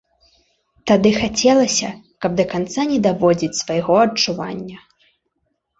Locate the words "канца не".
2.55-2.99